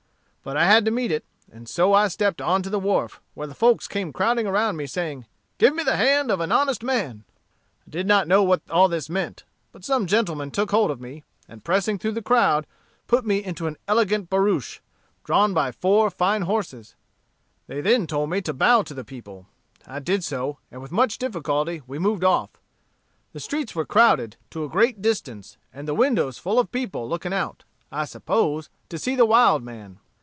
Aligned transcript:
But 0.43 0.57
I 0.57 0.65
had 0.65 0.85
to 0.85 0.91
meet 0.91 1.11
it, 1.11 1.23
and 1.51 1.69
so 1.69 1.93
I 1.93 2.07
stepped 2.07 2.41
on 2.41 2.63
to 2.63 2.69
the 2.71 2.79
wharf, 2.79 3.21
where 3.35 3.45
the 3.45 3.53
folks 3.53 3.87
came 3.87 4.11
crowding 4.11 4.47
around 4.47 4.75
me, 4.75 4.87
saying, 4.87 5.27
'Give 5.59 5.75
me 5.75 5.83
the 5.83 5.97
hand 5.97 6.31
of 6.31 6.39
an 6.39 6.51
honest 6.51 6.81
man.' 6.81 7.25
I 7.85 7.91
did 7.91 8.07
not 8.07 8.27
know 8.27 8.41
what 8.41 8.63
all 8.67 8.87
this 8.87 9.07
meant: 9.07 9.43
but 9.71 9.85
some 9.85 10.07
gentleman 10.07 10.49
took 10.49 10.71
hold 10.71 10.89
of 10.89 10.99
me, 10.99 11.23
and 11.47 11.63
pressing 11.63 11.99
through 11.99 12.13
the 12.13 12.23
crowd, 12.23 12.65
put 13.05 13.23
me 13.23 13.43
into 13.43 13.67
an 13.67 13.77
elegant 13.87 14.31
barouche, 14.31 14.79
drawn 15.23 15.53
by 15.53 15.71
four 15.71 16.09
fine 16.09 16.41
horses; 16.41 16.95
they 17.67 17.79
then 17.79 18.07
told 18.07 18.31
me 18.31 18.41
to 18.41 18.51
bow 18.51 18.81
to 18.81 18.95
the 18.95 19.05
people: 19.05 19.45
I 19.85 19.99
did 19.99 20.23
so, 20.23 20.57
and 20.71 20.81
with 20.81 20.91
much 20.91 21.19
difficulty 21.19 21.83
we 21.85 21.99
moved 21.99 22.23
off. 22.23 22.49
The 23.33 23.39
streets 23.39 23.75
were 23.75 23.85
crowded 23.85 24.37
to 24.49 24.63
a 24.63 24.69
great 24.69 25.03
distance, 25.03 25.57
and 25.71 25.87
the 25.87 25.93
windows 25.93 26.39
full 26.39 26.57
of 26.59 26.71
people, 26.71 27.07
looking 27.07 27.31
out, 27.31 27.63
I 27.91 28.05
suppose, 28.05 28.69
to 28.89 28.97
see 28.97 29.13
the 29.15 29.27
wild 29.27 29.61
man. 29.61 29.99